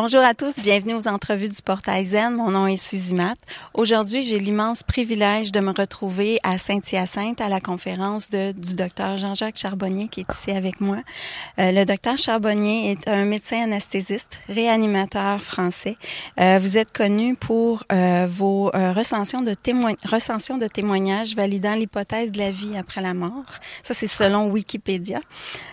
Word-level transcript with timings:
Bonjour 0.00 0.20
à 0.20 0.32
tous, 0.32 0.60
bienvenue 0.60 0.94
aux 0.94 1.08
entrevues 1.08 1.48
du 1.48 1.60
Portail 1.60 2.04
Zen. 2.04 2.36
Mon 2.36 2.52
nom 2.52 2.68
est 2.68 2.76
Suzy 2.76 3.14
Matt. 3.14 3.36
Aujourd'hui, 3.74 4.22
j'ai 4.22 4.38
l'immense 4.38 4.84
privilège 4.84 5.50
de 5.50 5.58
me 5.58 5.72
retrouver 5.76 6.38
à 6.44 6.56
Saint-Hyacinthe 6.56 7.40
à 7.40 7.48
la 7.48 7.58
conférence 7.58 8.30
de, 8.30 8.52
du 8.52 8.76
docteur 8.76 9.16
Jean-Jacques 9.16 9.58
Charbonnier 9.58 10.06
qui 10.06 10.20
est 10.20 10.32
ici 10.32 10.52
avec 10.52 10.80
moi. 10.80 10.98
Euh, 11.58 11.72
le 11.72 11.84
docteur 11.84 12.16
Charbonnier 12.16 12.92
est 12.92 13.08
un 13.08 13.24
médecin 13.24 13.64
anesthésiste, 13.64 14.38
réanimateur 14.48 15.42
français. 15.42 15.96
Euh, 16.40 16.60
vous 16.62 16.78
êtes 16.78 16.92
connu 16.92 17.34
pour 17.34 17.82
euh, 17.90 18.28
vos 18.30 18.70
euh, 18.76 18.92
recensions, 18.92 19.42
de 19.42 19.50
de 19.50 20.66
témoignages 20.68 21.34
validant 21.34 21.74
l'hypothèse 21.74 22.30
de 22.30 22.38
la 22.38 22.52
vie 22.52 22.76
après 22.76 23.00
la 23.00 23.14
mort. 23.14 23.50
Ça, 23.82 23.94
c'est 23.94 24.06
selon 24.06 24.46
Wikipédia. 24.46 25.18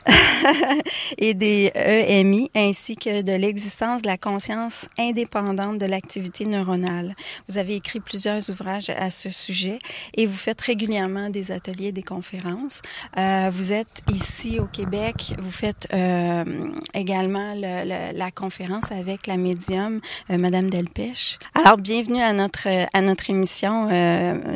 et 1.19 1.35
des 1.35 1.72
EMI 1.75 2.49
ainsi 2.55 2.95
que 2.95 3.22
de 3.22 3.33
l'existence 3.33 4.01
la 4.03 4.14
conscience 4.17 4.87
indépendante 4.97 5.77
de 5.77 5.85
l'activité 5.85 6.45
neuronale. 6.45 7.15
Vous 7.47 7.57
avez 7.57 7.75
écrit 7.75 7.99
plusieurs 7.99 8.49
ouvrages 8.49 8.89
à 8.89 9.09
ce 9.09 9.29
sujet 9.29 9.79
et 10.15 10.25
vous 10.25 10.35
faites 10.35 10.61
régulièrement 10.61 11.29
des 11.29 11.51
ateliers, 11.51 11.91
des 11.91 12.03
conférences. 12.03 12.81
Euh, 13.17 13.49
vous 13.51 13.71
êtes 13.71 14.01
ici 14.13 14.59
au 14.59 14.67
Québec, 14.67 15.35
vous 15.39 15.51
faites 15.51 15.87
euh, 15.93 16.69
également 16.93 17.53
le, 17.55 17.83
le, 17.83 18.17
la 18.17 18.31
conférence 18.31 18.91
avec 18.91 19.27
la 19.27 19.37
médium 19.37 20.01
euh, 20.29 20.37
Madame 20.37 20.69
Delpech. 20.69 21.37
Alors 21.53 21.77
bienvenue 21.77 22.21
à 22.21 22.33
notre 22.33 22.67
à 22.93 23.01
notre 23.01 23.29
émission, 23.29 23.87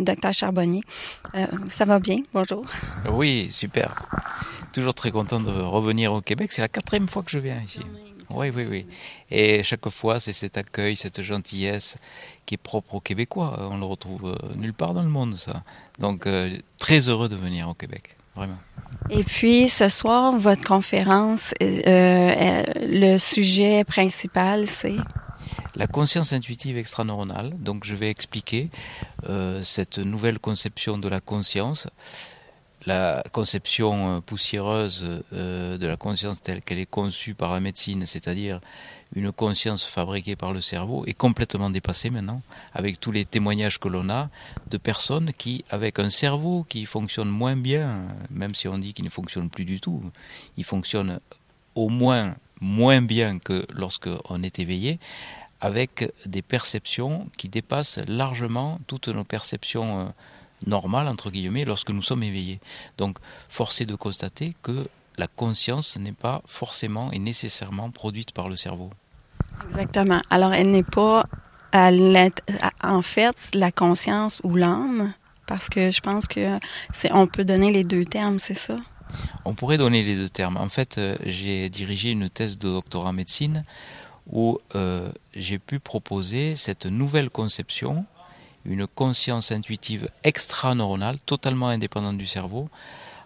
Docteur 0.02 0.34
Charbonnier. 0.34 0.81
Ça 1.69 1.86
va 1.86 2.00
bien? 2.00 2.18
Bonjour. 2.34 2.66
Oui, 3.12 3.50
super. 3.52 4.08
Toujours 4.74 4.94
très 4.94 5.12
content 5.12 5.40
de 5.40 5.52
revenir 5.52 6.14
au 6.14 6.22
Québec. 6.22 6.52
C'est 6.52 6.62
la 6.62 6.68
quatrième 6.68 7.08
fois 7.08 7.24
que 7.24 7.31
je 7.31 7.40
viens 7.40 7.62
ici. 7.62 7.81
Oui, 8.32 8.52
oui, 8.56 8.66
oui. 8.70 8.86
Et 9.32 9.64
chaque 9.64 9.90
fois, 9.90 10.20
c'est 10.20 10.34
cet 10.34 10.58
accueil, 10.58 10.96
cette 10.96 11.22
gentillesse 11.22 11.98
qui 12.46 12.56
est 12.56 12.60
propre 12.60 12.96
aux 12.96 13.00
Québécois. 13.00 13.68
On 13.72 13.78
le 13.78 13.86
retrouve 13.86 14.36
nulle 14.56 14.74
part 14.74 14.94
dans 14.94 15.04
le 15.04 15.10
monde, 15.10 15.36
ça. 15.36 15.64
Donc, 15.98 16.28
euh, 16.28 16.56
très 16.78 17.10
heureux 17.10 17.30
de 17.30 17.36
venir 17.36 17.68
au 17.70 17.74
Québec, 17.74 18.16
vraiment. 18.36 18.58
Et 19.10 19.24
puis, 19.24 19.70
ce 19.70 19.90
soir, 19.90 20.38
votre 20.38 20.64
conférence, 20.64 21.54
euh, 21.62 22.64
le 22.82 23.18
sujet 23.18 23.84
principal, 23.84 24.68
c'est? 24.68 24.98
La 25.76 25.88
conscience 25.88 26.34
intuitive 26.34 26.78
extraneuronale. 26.78 27.54
Donc, 27.60 27.84
je 27.86 27.96
vais 27.96 28.10
expliquer 28.10 28.70
euh, 29.28 29.64
cette 29.64 29.98
nouvelle 29.98 30.40
conception 30.40 30.98
de 30.98 31.08
la 31.08 31.22
conscience 31.22 31.88
la 32.90 33.24
conception 33.32 34.20
poussiéreuse 34.22 35.08
euh, 35.32 35.78
de 35.78 35.86
la 35.86 35.96
conscience 35.96 36.42
telle 36.42 36.62
qu'elle 36.62 36.80
est 36.80 36.90
conçue 36.90 37.36
par 37.36 37.54
la 37.54 37.60
médecine, 37.60 38.06
c'est-à-dire 38.08 38.60
une 39.16 39.32
conscience 39.32 39.84
fabriquée 39.84 40.36
par 40.36 40.54
le 40.54 40.62
cerveau, 40.62 41.06
est 41.06 41.14
complètement 41.14 41.70
dépassée 41.70 42.10
maintenant, 42.10 42.42
avec 42.74 43.00
tous 43.00 43.12
les 43.12 43.26
témoignages 43.26 43.80
que 43.80 43.88
l'on 43.88 44.10
a 44.10 44.30
de 44.72 44.78
personnes 44.78 45.32
qui, 45.38 45.64
avec 45.70 46.00
un 46.00 46.10
cerveau 46.10 46.66
qui 46.68 46.86
fonctionne 46.86 47.30
moins 47.30 47.56
bien, 47.56 48.08
même 48.32 48.56
si 48.56 48.68
on 48.68 48.80
dit 48.80 48.94
qu'il 48.94 49.06
ne 49.06 49.12
fonctionne 49.12 49.50
plus 49.50 49.66
du 49.66 49.80
tout, 49.80 50.02
il 50.58 50.64
fonctionne 50.64 51.20
au 51.76 51.90
moins 51.90 52.36
moins 52.62 53.02
bien 53.02 53.40
que 53.40 53.66
lorsqu'on 53.74 54.44
est 54.44 54.60
éveillé, 54.60 55.00
avec 55.62 56.12
des 56.26 56.42
perceptions 56.42 57.30
qui 57.38 57.50
dépassent 57.50 58.00
largement 58.08 58.80
toutes 58.88 59.08
nos 59.10 59.24
perceptions. 59.24 60.14
Normal, 60.66 61.08
entre 61.08 61.31
guillemets, 61.31 61.66
lorsque 61.66 61.90
nous 61.90 62.02
sommes 62.02 62.24
éveillés. 62.24 62.59
Donc, 62.97 63.18
force 63.50 63.81
est 63.81 63.86
de 63.86 63.96
constater 63.96 64.56
que 64.62 64.88
la 65.18 65.28
conscience 65.28 65.97
n'est 65.97 66.14
pas 66.14 66.42
forcément 66.46 67.12
et 67.12 67.20
nécessairement 67.20 67.92
produite 67.92 68.31
par 68.31 68.50
le 68.50 68.56
cerveau. 68.56 68.90
Exactement. 69.66 70.22
Alors, 70.30 70.53
elle 70.53 70.72
n'est 70.72 70.84
pas, 70.84 71.25
à 71.72 71.92
en 72.84 73.02
fait, 73.02 73.50
la 73.53 73.72
conscience 73.72 74.42
ou 74.44 74.56
l'âme, 74.56 75.14
parce 75.46 75.69
que 75.69 75.92
je 75.92 76.00
pense 76.02 76.28
que 76.28 76.59
c'est, 76.94 77.12
on 77.12 77.28
peut 77.28 77.46
donner 77.46 77.72
les 77.72 77.84
deux 77.84 78.06
termes, 78.06 78.40
c'est 78.40 78.53
ça? 78.53 78.78
On 79.46 79.53
pourrait 79.56 79.78
donner 79.78 80.03
les 80.03 80.16
deux 80.16 80.30
termes. 80.30 80.58
En 80.58 80.69
fait, 80.69 80.98
euh, 80.98 81.18
j'ai 81.25 81.69
dirigé 81.69 82.12
une 82.12 82.30
thèse 82.30 82.58
de 82.58 82.69
doctorat 82.69 83.09
en 83.09 83.14
médecine 83.14 83.64
où 84.31 84.59
euh, 84.75 85.09
j'ai 85.36 85.58
pu 85.58 85.80
proposer 85.80 86.56
cette 86.56 86.86
nouvelle 86.86 87.30
conception 87.30 88.06
une 88.66 88.88
conscience 88.88 89.52
intuitive 89.52 90.09
extra-neuronale, 90.24 91.20
totalement 91.22 91.70
indépendante 91.70 92.18
du 92.18 92.25
cerveau. 92.25 92.70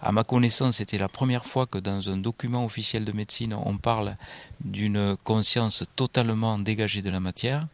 À 0.02 0.12
ma 0.12 0.24
connaissance, 0.24 0.78
c'était 0.78 0.98
la 0.98 1.08
première 1.08 1.46
fois 1.46 1.66
que 1.66 1.78
dans 1.78 2.10
un 2.10 2.18
document 2.18 2.66
officiel 2.66 3.06
de 3.06 3.12
médecine, 3.14 3.54
on 3.54 3.78
parle 3.78 4.18
d'une 4.62 5.16
conscience 5.24 5.86
totalement 5.96 6.60
dégagée 6.60 7.02
de 7.02 7.10
la 7.10 7.20
matière. 7.20 7.68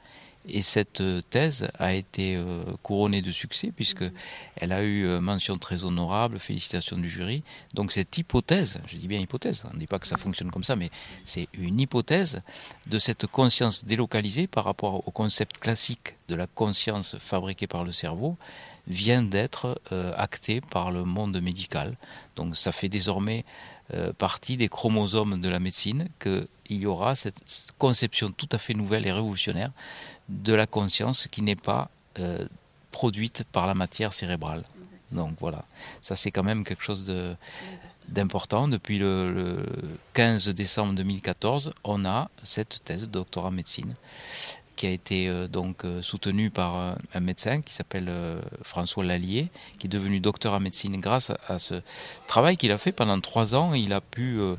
Et 0.51 0.61
cette 0.61 1.03
thèse 1.29 1.67
a 1.77 1.93
été 1.93 2.35
euh, 2.35 2.63
couronnée 2.81 3.21
de 3.21 3.31
succès 3.31 3.71
puisque 3.75 4.03
elle 4.55 4.71
a 4.71 4.83
eu 4.83 5.05
euh, 5.05 5.19
mention 5.19 5.57
très 5.57 5.83
honorable, 5.83 6.39
félicitations 6.39 6.97
du 6.97 7.09
jury. 7.09 7.43
Donc 7.73 7.91
cette 7.91 8.17
hypothèse, 8.17 8.79
je 8.87 8.97
dis 8.97 9.07
bien 9.07 9.19
hypothèse, 9.19 9.63
on 9.69 9.73
ne 9.73 9.79
dit 9.79 9.87
pas 9.87 9.99
que 9.99 10.07
ça 10.07 10.17
fonctionne 10.17 10.51
comme 10.51 10.63
ça, 10.63 10.75
mais 10.75 10.89
c'est 11.25 11.47
une 11.53 11.79
hypothèse 11.79 12.41
de 12.87 12.99
cette 12.99 13.27
conscience 13.27 13.85
délocalisée 13.85 14.47
par 14.47 14.63
rapport 14.65 15.07
au 15.07 15.11
concept 15.11 15.57
classique 15.59 16.15
de 16.27 16.35
la 16.35 16.47
conscience 16.47 17.17
fabriquée 17.19 17.67
par 17.67 17.83
le 17.83 17.91
cerveau 17.91 18.37
vient 18.89 19.21
d'être 19.21 19.79
euh, 19.91 20.11
actée 20.17 20.61
par 20.61 20.91
le 20.91 21.03
monde 21.03 21.39
médical. 21.41 21.95
Donc 22.35 22.57
ça 22.57 22.71
fait 22.71 22.89
désormais 22.89 23.45
euh, 23.45 23.78
partie 24.17 24.57
des 24.57 24.69
chromosomes 24.69 25.41
de 25.41 25.49
la 25.49 25.59
médecine 25.59 26.09
qu'il 26.19 26.47
y 26.69 26.85
aura 26.85 27.15
cette 27.15 27.41
conception 27.77 28.29
tout 28.29 28.49
à 28.51 28.57
fait 28.57 28.73
nouvelle 28.73 29.07
et 29.07 29.11
révolutionnaire 29.11 29.71
de 30.29 30.53
la 30.53 30.67
conscience 30.67 31.27
qui 31.27 31.41
n'est 31.41 31.55
pas 31.55 31.89
euh, 32.19 32.47
produite 32.91 33.43
par 33.51 33.67
la 33.67 33.73
matière 33.73 34.13
cérébrale. 34.13 34.63
Donc 35.11 35.35
voilà, 35.39 35.65
ça 36.01 36.15
c'est 36.15 36.31
quand 36.31 36.43
même 36.43 36.63
quelque 36.63 36.83
chose 36.83 37.05
de 37.05 37.35
d'important. 38.07 38.67
Depuis 38.67 38.97
le, 38.97 39.31
le, 39.31 39.65
15 40.13 40.49
décembre 40.49 40.93
2014, 40.93 41.73
on 41.83 42.05
a 42.05 42.29
cette 42.43 42.83
thèse 42.83 43.01
de 43.01 43.07
doctorat 43.07 43.49
en 43.49 43.51
médecine 43.51 43.93
qui 44.79 44.87
a 44.87 44.91
été 44.91 45.27
euh, 45.27 45.49
donc 45.49 45.83
euh, 45.83 46.01
soutenue 46.01 46.51
par 46.51 46.73
un, 46.75 46.97
un 47.13 47.19
médecin 47.19 47.61
qui 47.61 47.73
s'appelle 47.73 48.07
euh, 48.07 48.39
François 48.63 49.03
Lallier, 49.03 49.49
qui 49.77 49.87
est 49.87 49.89
devenu 49.89 50.21
docteur 50.21 50.53
en 50.53 50.61
médecine 50.61 51.01
grâce 51.01 51.31
à, 51.31 51.37
à 51.49 51.59
ce 51.59 51.81
travail 52.27 52.55
qu'il 52.55 52.71
a 52.71 52.77
fait 52.77 52.93
pendant 52.93 53.19
trois 53.19 53.55
ans. 53.55 53.73
Il 53.73 53.91
a 53.91 53.99
pu 53.99 54.39
euh, 54.39 54.55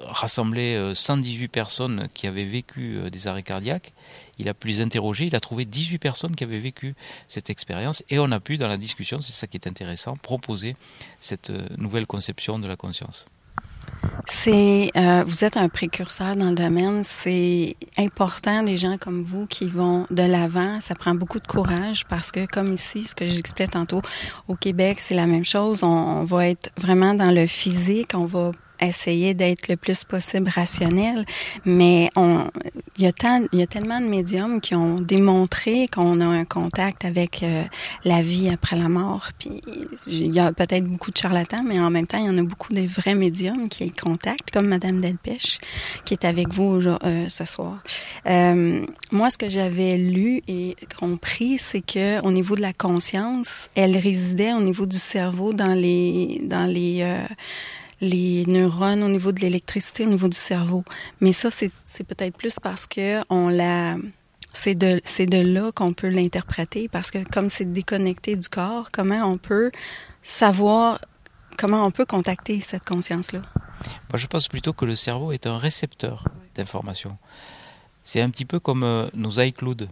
rassembler 0.00 0.92
118 0.96 1.46
personnes 1.46 2.08
qui 2.12 2.26
avaient 2.26 2.44
vécu 2.44 2.98
des 3.08 3.28
arrêts 3.28 3.44
cardiaques. 3.44 3.92
Il 4.38 4.48
a 4.48 4.54
pu 4.54 4.66
les 4.66 4.80
interroger. 4.80 5.26
Il 5.26 5.36
a 5.36 5.40
trouvé 5.40 5.64
18 5.64 5.98
personnes 5.98 6.34
qui 6.34 6.42
avaient 6.42 6.58
vécu 6.58 6.96
cette 7.28 7.50
expérience 7.50 8.02
et 8.10 8.18
on 8.18 8.32
a 8.32 8.40
pu, 8.40 8.58
dans 8.58 8.68
la 8.68 8.78
discussion, 8.78 9.20
c'est 9.22 9.32
ça 9.32 9.46
qui 9.46 9.56
est 9.56 9.68
intéressant, 9.68 10.16
proposer 10.16 10.74
cette 11.20 11.52
nouvelle 11.78 12.06
conception 12.06 12.58
de 12.58 12.66
la 12.66 12.74
conscience. 12.74 13.26
C'est, 14.26 14.90
euh, 14.94 15.24
vous 15.26 15.44
êtes 15.44 15.56
un 15.56 15.68
précurseur 15.68 16.36
dans 16.36 16.50
le 16.50 16.54
domaine. 16.54 17.02
C'est 17.02 17.76
important 17.96 18.62
des 18.62 18.76
gens 18.76 18.98
comme 18.98 19.22
vous 19.22 19.46
qui 19.46 19.68
vont 19.68 20.04
de 20.10 20.22
l'avant. 20.22 20.80
Ça 20.80 20.94
prend 20.94 21.14
beaucoup 21.14 21.40
de 21.40 21.46
courage 21.46 22.04
parce 22.08 22.30
que, 22.30 22.44
comme 22.44 22.72
ici, 22.72 23.04
ce 23.04 23.14
que 23.14 23.26
j'expliquais 23.26 23.68
tantôt, 23.68 24.02
au 24.46 24.54
Québec, 24.54 25.00
c'est 25.00 25.14
la 25.14 25.26
même 25.26 25.46
chose. 25.46 25.82
On, 25.82 25.88
on 25.88 26.24
va 26.24 26.48
être 26.48 26.70
vraiment 26.76 27.14
dans 27.14 27.30
le 27.30 27.46
physique. 27.46 28.12
On 28.14 28.26
va 28.26 28.52
essayer 28.80 29.34
d'être 29.34 29.68
le 29.68 29.76
plus 29.76 30.04
possible 30.04 30.50
rationnel, 30.54 31.24
mais 31.64 32.10
on, 32.16 32.48
il 32.96 33.04
y 33.04 33.06
a 33.06 33.12
tant, 33.12 33.44
il 33.52 33.60
y 33.60 33.62
a 33.62 33.66
tellement 33.66 34.00
de 34.00 34.06
médiums 34.06 34.60
qui 34.60 34.74
ont 34.74 34.96
démontré 34.96 35.88
qu'on 35.88 36.20
a 36.20 36.26
un 36.26 36.44
contact 36.44 37.04
avec 37.04 37.42
euh, 37.42 37.64
la 38.04 38.22
vie 38.22 38.48
après 38.48 38.76
la 38.76 38.88
mort. 38.88 39.28
Puis 39.38 39.60
il 40.06 40.34
y 40.34 40.40
a 40.40 40.52
peut-être 40.52 40.84
beaucoup 40.84 41.10
de 41.10 41.16
charlatans, 41.16 41.62
mais 41.64 41.78
en 41.80 41.90
même 41.90 42.06
temps, 42.06 42.18
il 42.18 42.26
y 42.26 42.30
en 42.30 42.38
a 42.38 42.42
beaucoup 42.42 42.72
de 42.72 42.80
vrais 42.80 43.14
médiums 43.14 43.68
qui 43.68 43.90
contactent, 43.90 44.50
comme 44.50 44.68
Madame 44.68 45.00
Delpech, 45.00 45.60
qui 46.04 46.14
est 46.14 46.24
avec 46.24 46.48
vous 46.52 46.80
euh, 46.86 47.28
ce 47.28 47.44
soir. 47.44 47.82
Euh, 48.26 48.84
moi, 49.12 49.30
ce 49.30 49.38
que 49.38 49.48
j'avais 49.48 49.96
lu 49.96 50.42
et 50.48 50.76
compris, 50.98 51.58
c'est 51.58 51.80
que 51.80 52.20
au 52.22 52.32
niveau 52.32 52.54
de 52.56 52.60
la 52.60 52.72
conscience, 52.72 53.70
elle 53.74 53.96
résidait 53.96 54.52
au 54.52 54.60
niveau 54.60 54.86
du 54.86 54.98
cerveau 54.98 55.52
dans 55.52 55.74
les 55.74 56.40
dans 56.42 56.66
les 56.66 57.00
euh, 57.02 57.22
les 58.00 58.44
neurones 58.46 59.02
au 59.02 59.08
niveau 59.08 59.32
de 59.32 59.40
l'électricité, 59.40 60.04
au 60.04 60.08
niveau 60.08 60.28
du 60.28 60.36
cerveau. 60.36 60.84
Mais 61.20 61.32
ça, 61.32 61.50
c'est 61.50 62.04
peut-être 62.04 62.36
plus 62.36 62.58
parce 62.60 62.86
que 62.86 63.20
on 63.30 63.48
l'a 63.48 63.96
c'est 64.54 64.74
de 64.74 65.00
de 65.26 65.54
là 65.54 65.72
qu'on 65.72 65.92
peut 65.92 66.08
l'interpréter 66.08 66.88
parce 66.88 67.10
que 67.10 67.18
comme 67.30 67.48
c'est 67.48 67.70
déconnecté 67.72 68.34
du 68.34 68.48
corps, 68.48 68.90
comment 68.90 69.22
on 69.24 69.36
peut 69.36 69.70
savoir 70.22 71.00
comment 71.58 71.84
on 71.84 71.90
peut 71.90 72.06
contacter 72.06 72.60
cette 72.60 72.84
conscience-là? 72.84 73.42
Moi, 74.10 74.16
je 74.16 74.26
pense 74.26 74.48
plutôt 74.48 74.72
que 74.72 74.84
le 74.84 74.96
cerveau 74.96 75.32
est 75.32 75.46
un 75.46 75.58
récepteur 75.58 76.24
d'informations. 76.54 77.16
C'est 78.02 78.20
un 78.20 78.30
petit 78.30 78.44
peu 78.44 78.58
comme 78.58 78.84
euh, 78.84 79.08
nos 79.14 79.38
iCloud. 79.40 79.88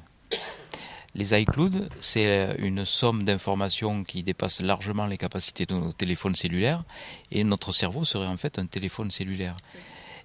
Les 1.19 1.33
iCloud, 1.33 1.89
c'est 2.03 2.27
euh, 2.27 2.55
une 2.59 2.85
somme 2.85 3.25
d'informations 3.25 4.05
qui 4.05 4.23
dépasse 4.23 4.61
largement 4.61 5.07
les 5.07 5.17
capacités 5.17 5.65
de 5.65 5.73
nos 5.73 5.95
téléphones 5.95 6.37
cellulaires, 6.37 6.85
et 7.33 7.43
notre 7.43 7.73
cerveau 7.73 8.05
serait 8.05 8.27
en 8.27 8.37
fait 8.37 8.59
un 8.59 8.67
téléphone 8.67 9.11
cellulaire. 9.11 9.57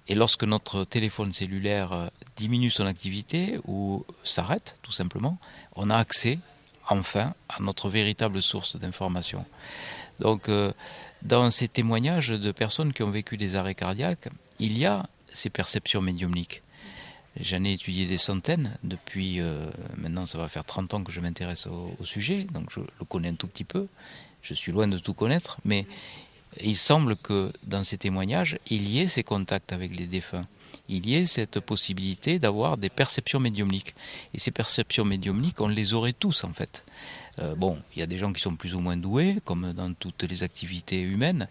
Et 0.06 0.14
lorsque 0.14 0.44
notre 0.44 0.84
téléphone 0.84 1.32
cellulaire 1.32 1.92
euh, 1.94 2.08
diminue 2.36 2.70
son 2.70 2.84
activité 2.84 3.58
ou 3.66 4.04
s'arrête, 4.22 4.74
tout 4.82 4.92
simplement, 4.92 5.38
on 5.76 5.88
a 5.88 5.96
accès 5.96 6.38
enfin 6.86 7.32
à 7.48 7.62
notre 7.62 7.88
véritable 7.88 8.42
source 8.42 8.76
d'information. 8.76 9.46
Donc, 10.20 10.50
euh, 10.50 10.74
dans 11.22 11.50
ces 11.50 11.68
témoignages 11.68 12.28
de 12.28 12.52
personnes 12.52 12.92
qui 12.92 13.02
ont 13.02 13.10
vécu 13.10 13.38
des 13.38 13.56
arrêts 13.56 13.74
cardiaques, 13.74 14.28
il 14.58 14.76
y 14.76 14.84
a 14.84 15.08
ces 15.28 15.48
perceptions 15.48 16.02
médiumniques. 16.02 16.62
J'en 17.40 17.64
ai 17.64 17.72
étudié 17.72 18.06
des 18.06 18.18
centaines 18.18 18.76
depuis, 18.84 19.40
euh, 19.40 19.70
maintenant 19.96 20.26
ça 20.26 20.36
va 20.36 20.48
faire 20.48 20.64
30 20.64 20.94
ans 20.94 21.02
que 21.02 21.12
je 21.12 21.20
m'intéresse 21.20 21.66
au, 21.66 22.04
sujet, 22.04 22.44
donc 22.52 22.70
je 22.70 22.80
le 22.80 23.04
connais 23.08 23.28
un 23.28 23.34
tout 23.34 23.46
petit 23.46 23.64
peu, 23.64 23.86
je 24.42 24.52
suis 24.52 24.70
loin 24.70 24.86
de 24.86 24.98
tout 24.98 25.14
connaître, 25.14 25.56
mais 25.64 25.86
il 26.60 26.76
semble 26.76 27.16
que 27.16 27.50
dans 27.62 27.84
ces 27.84 27.96
témoignages, 27.96 28.58
il 28.68 28.86
y 28.86 29.00
ait 29.00 29.06
ces 29.06 29.22
contacts 29.22 29.72
avec 29.72 29.96
les 29.96 30.06
défunts, 30.06 30.44
il 30.88 31.06
y 31.06 31.14
ait 31.14 31.24
cette 31.24 31.60
possibilité 31.60 32.38
d'avoir 32.38 32.76
des 32.76 32.90
perceptions 32.90 33.40
médiumniques. 33.40 33.94
Et 34.34 34.38
ces 34.38 34.50
perceptions 34.50 35.06
médiumniques, 35.06 35.60
on 35.60 35.68
les 35.68 35.94
aurait 35.94 36.12
tous 36.12 36.44
en 36.44 36.52
fait. 36.52 36.84
Euh, 37.38 37.54
bon, 37.54 37.78
il 37.96 38.00
y 38.00 38.02
a 38.02 38.06
des 38.06 38.18
gens 38.18 38.32
qui 38.32 38.42
sont 38.42 38.56
plus 38.56 38.74
ou 38.74 38.80
moins 38.80 38.96
doués, 38.96 39.38
comme 39.44 39.72
dans 39.72 39.94
toutes 39.94 40.24
les 40.24 40.42
activités 40.42 41.00
humaines. 41.00 41.48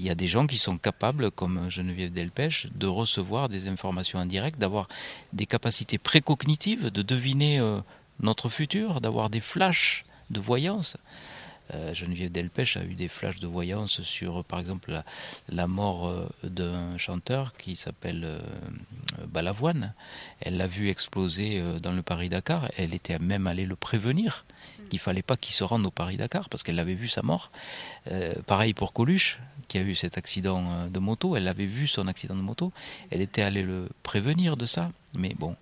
Il 0.00 0.06
y 0.06 0.10
a 0.10 0.14
des 0.14 0.26
gens 0.26 0.46
qui 0.46 0.56
sont 0.56 0.78
capables, 0.78 1.30
comme 1.30 1.68
Geneviève 1.68 2.10
Delpech, 2.10 2.68
de 2.74 2.86
recevoir 2.86 3.50
des 3.50 3.68
informations 3.68 4.18
indirectes, 4.18 4.58
d'avoir 4.58 4.88
des 5.34 5.44
capacités 5.44 5.98
précognitives, 5.98 6.88
de 6.88 7.02
deviner 7.02 7.60
euh, 7.60 7.80
notre 8.18 8.48
futur, 8.48 9.02
d'avoir 9.02 9.28
des 9.28 9.40
flashs 9.40 10.06
de 10.30 10.40
voyance. 10.40 10.96
Euh, 11.74 11.92
Geneviève 11.92 12.32
Delpech 12.32 12.78
a 12.78 12.84
eu 12.84 12.94
des 12.94 13.08
flashs 13.08 13.40
de 13.40 13.46
voyance 13.46 14.00
sur, 14.00 14.42
par 14.42 14.58
exemple, 14.58 15.02
la, 15.50 15.66
mort 15.66 16.08
euh, 16.08 16.26
d'un 16.44 16.96
chanteur 16.96 17.52
qui 17.58 17.76
s'appelle 17.76 18.40
Balavoine. 19.28 19.92
Elle 20.40 20.56
l'a 20.56 20.66
vu 20.66 20.88
exploser 20.88 21.62
dans 21.82 21.92
le 21.92 22.00
Paris-Dakar. 22.00 22.70
Elle 22.78 22.94
était 22.94 23.18
même 23.18 23.46
allée 23.46 23.66
le 23.66 23.76
prévenir 23.76 24.46
qu'il 24.90 24.98
fallait 24.98 25.22
pas 25.22 25.36
qu'il 25.36 25.54
se 25.54 25.64
rende 25.64 25.86
au 25.86 25.90
Paris-Dakar 25.90 26.50
parce 26.50 26.62
qu'elle 26.62 26.78
avait 26.78 26.94
vu 26.94 27.08
sa 27.08 27.22
mort. 27.22 27.50
Euh, 28.10 28.34
pareil 28.46 28.74
pour 28.74 28.92
Coluche, 28.92 29.38
qui 29.68 29.78
a 29.78 29.82
eu 29.82 29.94
cet 29.94 30.18
accident 30.18 30.62
euh, 30.70 30.88
de 30.88 30.98
moto. 30.98 31.36
Elle 31.36 31.48
avait 31.48 31.66
vu 31.66 31.86
son 31.86 32.08
accident 32.08 32.34
de 32.34 32.42
moto. 32.42 32.72
Elle 33.10 33.22
était 33.22 33.42
allée 33.42 33.62
le 33.62 33.88
prévenir 34.02 34.56
de 34.56 34.66
ça. 34.66 34.90
Mais 35.14 35.34
bon, 35.38 35.56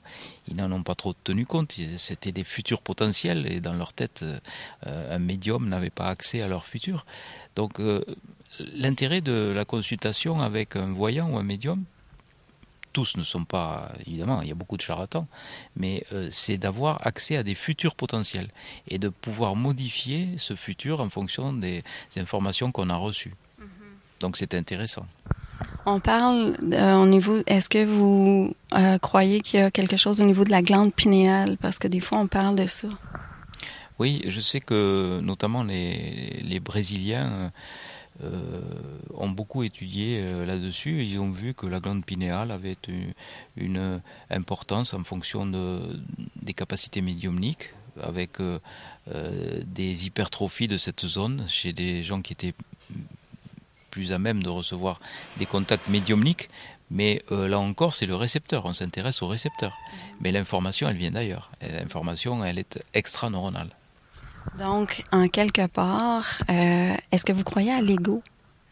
ils 0.49 0.57
n'en 0.57 0.73
ont 0.73 0.83
pas 0.83 0.95
trop 0.95 1.13
tenu 1.13 1.47
compte. 1.47 1.77
C'était 1.99 2.33
des 2.33 2.45
futurs 2.45 2.83
potentiels 2.83 3.51
et 3.51 3.61
dans 3.61 3.75
leur 3.75 3.93
tête, 3.93 4.25
euh, 4.87 5.15
un 5.15 5.19
médium 5.19 5.69
n'avait 5.69 5.91
pas 5.91 6.09
accès 6.09 6.43
à 6.43 6.49
leur 6.49 6.65
futur. 6.65 7.07
Donc, 7.55 7.81
l'intérêt 8.77 9.21
de 9.21 9.53
la 9.55 9.65
consultation 9.65 10.41
avec 10.41 10.77
un 10.77 10.93
voyant 10.93 11.31
ou 11.31 11.39
un 11.39 11.43
médium, 11.43 11.85
tous 12.99 13.17
ne 13.17 13.23
sont 13.23 13.45
pas, 13.45 13.93
évidemment, 14.09 14.43
il 14.43 14.49
y 14.49 14.51
a 14.51 14.57
beaucoup 14.57 14.77
de 14.77 14.83
charlatans, 14.83 15.29
mais 15.77 16.03
euh, 16.13 16.29
c'est 16.33 16.59
d'avoir 16.59 17.07
accès 17.07 17.37
à 17.37 17.45
des 17.45 17.55
futurs 17.55 17.95
potentiels 17.95 18.49
et 18.89 18.99
de 18.99 19.09
pouvoir 19.09 19.55
modifier 19.55 20.21
ce 20.37 20.55
futur 20.57 20.99
en 20.99 21.09
fonction 21.09 21.53
des, 21.53 21.85
des 22.13 22.21
informations 22.21 22.73
qu'on 22.73 22.91
a 22.91 22.97
reçues. 23.09 23.35
Mm 23.37 23.65
-hmm. 23.65 24.21
Donc 24.23 24.33
c'est 24.37 24.53
intéressant. 24.63 25.07
On 25.87 26.01
parle 26.01 26.39
euh, 26.73 27.05
au 27.05 27.07
niveau. 27.15 27.37
Est-ce 27.55 27.69
que 27.75 27.85
vous 27.97 28.53
euh, 28.81 28.99
croyez 29.09 29.39
qu'il 29.45 29.61
y 29.61 29.63
a 29.63 29.71
quelque 29.79 29.99
chose 30.05 30.17
au 30.23 30.27
niveau 30.31 30.45
de 30.49 30.53
la 30.59 30.63
glande 30.69 30.93
pinéale? 31.03 31.53
Parce 31.65 31.79
que 31.83 31.89
des 31.97 32.03
fois, 32.07 32.19
on 32.25 32.29
parle 32.41 32.57
de 32.63 32.67
ça. 32.79 32.89
Oui, 34.01 34.13
je 34.35 34.41
sais 34.51 34.63
que 34.69 34.81
notamment 35.31 35.63
les, 35.73 36.41
les 36.53 36.61
Brésiliens 36.69 37.31
euh, 38.25 38.61
ont 39.15 39.29
beaucoup 39.29 39.63
étudié 39.63 40.19
euh, 40.21 40.45
là-dessus. 40.45 41.05
Ils 41.05 41.21
ont 41.21 41.31
vu 41.31 41.55
que 41.55 41.67
la 41.67 41.79
glande 41.79 42.05
pinéale 42.05 42.51
avait 42.51 42.75
une, 42.89 43.15
une 43.57 44.01
importance 44.31 44.93
en 44.93 45.05
fonction 45.05 45.47
de, 45.47 46.01
des 46.43 46.53
capacités 46.53 47.01
médiumniques, 47.01 47.71
avec 48.03 48.41
euh, 48.41 48.59
des 49.67 50.07
hypertrophies 50.07 50.69
de 50.69 50.77
cette 50.77 51.07
zone 51.07 51.45
chez 51.49 51.73
des 51.73 52.03
gens 52.03 52.21
qui 52.21 52.33
étaient 52.33 52.55
plus 53.91 54.13
à 54.13 54.19
même 54.19 54.43
de 54.43 54.49
recevoir 54.49 55.01
des 55.37 55.47
contacts 55.47 55.89
médiumniques. 55.89 56.49
Mais 56.91 57.23
là 57.31 57.59
encore, 57.59 57.95
c'est 57.95 58.07
le 58.07 58.15
récepteur. 58.15 58.65
On 58.65 58.73
s'intéresse 58.73 59.21
au 59.21 59.29
récepteur. 59.29 59.77
Mais 60.23 60.33
l'information, 60.33 60.89
elle 60.89 60.97
vient 60.97 61.11
d'ailleurs. 61.11 61.51
L'information, 61.61 62.43
elle 62.43 62.59
est 62.59 62.83
extra-neuronale. 62.95 63.69
Donc, 64.59 65.05
en 65.13 65.29
quelque 65.29 65.67
part, 65.67 66.43
euh, 66.51 66.95
est-ce 67.13 67.25
que 67.25 67.33
vous 67.33 67.45
croyez 67.45 67.73
à 67.73 67.81
l'ego? 67.81 68.23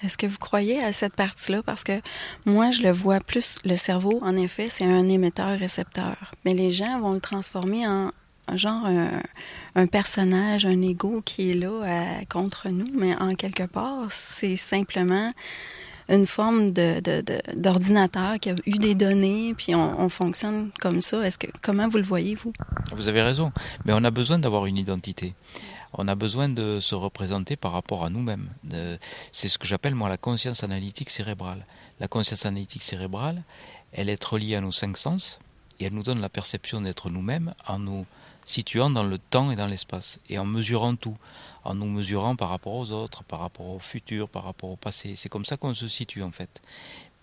Est-ce 0.02 0.18
que 0.18 0.26
vous 0.26 0.38
croyez 0.38 0.82
à 0.82 0.92
cette 0.92 1.14
partie-là? 1.14 1.62
Parce 1.62 1.84
que 1.84 2.00
moi, 2.44 2.70
je 2.70 2.82
le 2.82 2.90
vois 2.90 3.20
plus, 3.20 3.58
le 3.64 3.76
cerveau, 3.76 4.18
en 4.22 4.36
effet, 4.36 4.68
c'est 4.68 4.84
un 4.84 5.08
émetteur-récepteur. 5.08 6.34
Mais 6.44 6.54
les 6.54 6.70
gens 6.70 7.00
vont 7.00 7.12
le 7.12 7.20
transformer 7.20 7.86
en 7.86 8.10
genre 8.54 8.86
un, 9.74 9.86
personnage, 9.86 10.66
un 10.66 10.80
ego 10.82 11.22
qui 11.24 11.50
est 11.50 11.54
là 11.54 11.68
euh, 11.68 12.24
contre 12.28 12.68
nous. 12.68 12.88
Mais 12.92 13.16
en 13.16 13.30
quelque 13.30 13.64
part, 13.64 14.06
c'est 14.10 14.56
simplement 14.56 15.32
une 16.08 16.26
forme 16.26 16.72
d'ordinateur 16.72 18.38
qui 18.38 18.50
a 18.50 18.54
eu 18.66 18.78
des 18.78 18.94
données, 18.94 19.54
puis 19.56 19.74
on, 19.74 20.00
on 20.00 20.08
fonctionne 20.08 20.70
comme 20.78 21.00
ça. 21.00 21.26
Est-ce 21.26 21.38
que 21.38 21.48
comment 21.62 21.88
vous 21.88 21.98
le 21.98 22.04
voyez 22.04 22.36
vous? 22.36 22.52
Vous 22.94 23.08
avez 23.08 23.22
raison, 23.22 23.50
mais 23.84 23.92
on 23.92 24.04
a 24.04 24.10
besoin 24.10 24.38
d'avoir 24.38 24.66
une 24.66 24.76
identité. 24.76 25.34
On 25.98 26.08
a 26.08 26.14
besoin 26.14 26.50
de 26.50 26.78
se 26.80 26.94
représenter 26.94 27.56
par 27.56 27.72
rapport 27.72 28.04
à 28.04 28.10
nous-mêmes. 28.10 28.50
C'est 29.32 29.48
ce 29.48 29.58
que 29.58 29.66
j'appelle 29.66 29.94
moi 29.94 30.10
la 30.10 30.18
conscience 30.18 30.62
analytique 30.62 31.08
cérébrale. 31.08 31.64
La 32.00 32.06
conscience 32.06 32.44
analytique 32.44 32.82
cérébrale, 32.82 33.42
elle 33.92 34.10
est 34.10 34.22
reliée 34.22 34.56
à 34.56 34.60
nos 34.60 34.72
cinq 34.72 34.98
sens 34.98 35.38
et 35.80 35.86
elle 35.86 35.94
nous 35.94 36.02
donne 36.02 36.20
la 36.20 36.28
perception 36.28 36.82
d'être 36.82 37.08
nous-mêmes 37.08 37.54
en 37.66 37.78
nous 37.78 38.04
situant 38.44 38.90
dans 38.90 39.02
le 39.02 39.18
temps 39.18 39.50
et 39.50 39.56
dans 39.56 39.66
l'espace 39.66 40.20
et 40.28 40.38
en 40.38 40.44
mesurant 40.44 40.96
tout 40.96 41.16
en 41.64 41.74
nous 41.74 41.86
mesurant 41.86 42.36
par 42.36 42.50
rapport 42.50 42.74
aux 42.74 42.92
autres, 42.92 43.24
par 43.24 43.40
rapport 43.40 43.66
au 43.66 43.78
futur, 43.80 44.28
par 44.28 44.44
rapport 44.44 44.70
au 44.70 44.76
passé. 44.76 45.16
C'est 45.16 45.28
comme 45.28 45.44
ça 45.44 45.56
qu'on 45.56 45.74
se 45.74 45.88
situe 45.88 46.22
en 46.22 46.30
fait. 46.30 46.62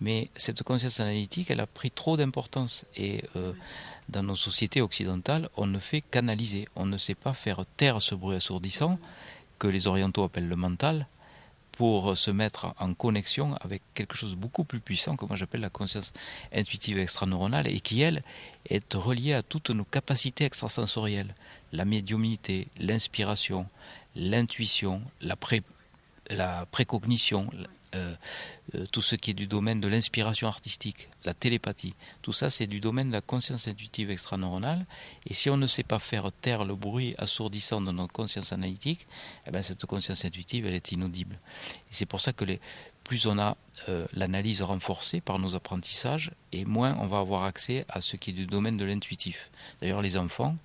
Mais 0.00 0.28
cette 0.36 0.62
conscience 0.62 1.00
analytique, 1.00 1.50
elle 1.50 1.60
a 1.60 1.66
pris 1.66 1.90
trop 1.90 2.16
d'importance 2.16 2.84
et 2.96 3.24
euh, 3.36 3.52
dans 4.08 4.22
nos 4.22 4.36
sociétés 4.36 4.80
occidentales, 4.80 5.48
on 5.56 5.66
ne 5.66 5.78
fait 5.78 6.00
qu'analyser. 6.00 6.66
On 6.76 6.86
ne 6.86 6.98
sait 6.98 7.14
pas 7.14 7.32
faire 7.32 7.64
taire 7.76 8.02
ce 8.02 8.14
bruit 8.14 8.36
assourdissant 8.36 8.98
que 9.58 9.68
les 9.68 9.86
orientaux 9.86 10.24
appellent 10.24 10.48
le 10.48 10.56
mental 10.56 11.06
pour 11.72 12.16
se 12.16 12.30
mettre 12.30 12.72
en 12.78 12.94
connexion 12.94 13.54
avec 13.60 13.82
quelque 13.94 14.16
chose 14.16 14.32
de 14.32 14.36
beaucoup 14.36 14.64
plus 14.64 14.78
puissant 14.78 15.16
que 15.16 15.24
moi 15.24 15.36
j'appelle 15.36 15.60
la 15.60 15.70
conscience 15.70 16.12
intuitive 16.52 16.98
extraneuronale 16.98 17.66
et 17.66 17.80
qui 17.80 18.00
elle 18.00 18.22
est 18.68 18.94
reliée 18.94 19.34
à 19.34 19.42
toutes 19.42 19.70
nos 19.70 19.84
capacités 19.84 20.44
extrasensorielles, 20.44 21.34
la 21.72 21.84
médiumnité, 21.84 22.68
l'inspiration, 22.78 23.66
l'intuition, 24.14 25.02
la, 25.20 25.34
pré, 25.34 25.62
la 26.30 26.66
précognition, 26.66 27.50
tout 28.90 29.02
ce 29.02 29.14
qui 29.14 29.30
est 29.30 29.34
du 29.34 29.46
domaine 29.46 29.80
de 29.80 29.88
l'inspiration 29.88 30.48
artistique, 30.48 31.08
la 31.24 31.34
télépathie, 31.34 31.94
tout 32.22 32.32
ça 32.32 32.50
c'est 32.50 32.66
du 32.66 32.80
domaine 32.80 33.08
de 33.08 33.12
la 33.12 33.20
conscience 33.20 33.68
intuitive 33.68 34.10
extraneuronale. 34.10 34.86
Et 35.26 35.34
si 35.34 35.50
on 35.50 35.56
ne 35.56 35.66
sait 35.66 35.82
pas 35.82 35.98
faire 35.98 36.30
taire 36.32 36.64
le 36.64 36.74
bruit 36.74 37.14
assourdissant 37.18 37.80
de 37.80 37.92
notre 37.92 38.12
conscience 38.12 38.52
analytique, 38.52 39.06
eh 39.46 39.50
bien 39.50 39.62
cette 39.62 39.84
conscience 39.86 40.24
intuitive 40.24 40.66
elle 40.66 40.74
est 40.74 40.92
inaudible. 40.92 41.38
Et 41.90 41.94
c'est 41.94 42.06
pour 42.06 42.20
ça 42.20 42.32
que 42.32 42.44
plus 43.04 43.26
on 43.26 43.38
a 43.38 43.56
euh, 43.88 44.06
l'analyse 44.14 44.62
renforcée 44.62 45.20
par 45.20 45.38
nos 45.38 45.54
apprentissages, 45.54 46.32
et 46.52 46.64
moins 46.64 46.96
on 47.00 47.06
va 47.06 47.18
avoir 47.18 47.44
accès 47.44 47.84
à 47.88 48.00
ce 48.00 48.16
qui 48.16 48.30
est 48.30 48.34
du 48.34 48.46
domaine 48.46 48.76
de 48.76 48.84
l'intuitif. 48.84 49.50
D'ailleurs 49.80 50.02
les 50.02 50.16
enfants, 50.16 50.56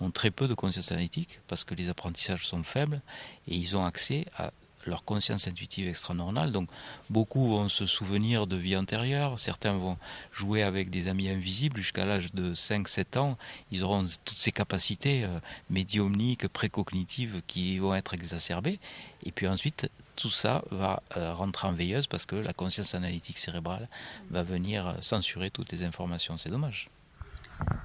ont 0.00 0.10
très 0.10 0.30
peu 0.30 0.48
de 0.48 0.54
conscience 0.54 0.92
analytique 0.92 1.40
parce 1.48 1.64
que 1.64 1.74
les 1.74 1.88
apprentissages 1.88 2.46
sont 2.46 2.62
faibles 2.62 3.00
et 3.46 3.56
ils 3.56 3.76
ont 3.76 3.84
accès 3.84 4.26
à 4.36 4.52
leur 4.88 5.04
conscience 5.04 5.46
intuitive 5.46 5.88
extra-normale. 5.88 6.52
Donc 6.52 6.68
beaucoup 7.10 7.48
vont 7.48 7.68
se 7.68 7.86
souvenir 7.86 8.46
de 8.46 8.56
vie 8.56 8.76
antérieure, 8.76 9.38
certains 9.38 9.76
vont 9.76 9.96
jouer 10.32 10.62
avec 10.62 10.90
des 10.90 11.08
amis 11.08 11.28
invisibles 11.28 11.80
jusqu'à 11.80 12.04
l'âge 12.04 12.32
de 12.34 12.54
5-7 12.54 13.18
ans. 13.18 13.38
Ils 13.70 13.84
auront 13.84 14.04
toutes 14.24 14.36
ces 14.36 14.52
capacités 14.52 15.24
euh, 15.24 15.38
médiumniques, 15.70 16.48
précognitives 16.48 17.42
qui 17.46 17.78
vont 17.78 17.94
être 17.94 18.14
exacerbées. 18.14 18.80
Et 19.24 19.32
puis 19.32 19.46
ensuite, 19.46 19.90
tout 20.16 20.30
ça 20.30 20.64
va 20.70 21.02
euh, 21.16 21.32
rentrer 21.32 21.68
en 21.68 21.72
veilleuse 21.72 22.06
parce 22.06 22.26
que 22.26 22.36
la 22.36 22.52
conscience 22.52 22.94
analytique 22.94 23.38
cérébrale 23.38 23.88
va 24.30 24.42
venir 24.42 24.96
censurer 25.00 25.50
toutes 25.50 25.70
les 25.72 25.84
informations. 25.84 26.38
C'est 26.38 26.50
dommage. 26.50 26.88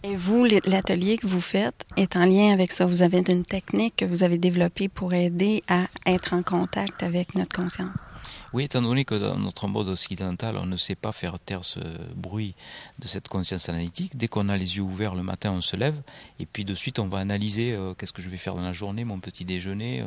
Et 0.03 0.15
vous, 0.15 0.45
l'atelier 0.45 1.17
que 1.17 1.27
vous 1.27 1.41
faites 1.41 1.85
est 1.95 2.15
en 2.15 2.25
lien 2.25 2.51
avec 2.51 2.71
ça. 2.71 2.85
Vous 2.85 3.01
avez 3.01 3.23
une 3.27 3.45
technique 3.45 3.95
que 3.97 4.05
vous 4.05 4.23
avez 4.23 4.37
développée 4.37 4.89
pour 4.89 5.13
aider 5.13 5.63
à 5.67 5.85
être 6.05 6.33
en 6.33 6.43
contact 6.43 7.03
avec 7.03 7.35
notre 7.35 7.55
conscience. 7.55 8.12
Oui, 8.53 8.65
étant 8.65 8.83
donné 8.83 9.03
que 9.03 9.15
dans 9.15 9.35
notre 9.35 9.67
mode 9.67 9.87
occidental, 9.87 10.57
on 10.57 10.67
ne 10.67 10.77
sait 10.77 10.93
pas 10.93 11.11
faire 11.11 11.39
taire 11.39 11.63
ce 11.63 11.79
bruit 12.15 12.53
de 12.99 13.07
cette 13.07 13.27
conscience 13.27 13.67
analytique, 13.67 14.15
dès 14.15 14.27
qu'on 14.27 14.47
a 14.47 14.55
les 14.55 14.77
yeux 14.77 14.83
ouverts 14.83 15.15
le 15.15 15.23
matin, 15.23 15.53
on 15.53 15.61
se 15.61 15.75
lève, 15.75 15.99
et 16.39 16.45
puis 16.45 16.63
de 16.63 16.75
suite, 16.75 16.99
on 16.99 17.07
va 17.07 17.17
analyser 17.17 17.73
euh, 17.73 17.95
qu'est-ce 17.95 18.13
que 18.13 18.21
je 18.21 18.29
vais 18.29 18.37
faire 18.37 18.53
dans 18.53 18.61
la 18.61 18.71
journée, 18.71 19.05
mon 19.05 19.19
petit 19.19 19.43
déjeuner, 19.43 20.01
euh, 20.01 20.05